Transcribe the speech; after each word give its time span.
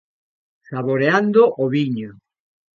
Saboreando 0.69 1.41
o 1.61 1.63
viño. 1.73 2.09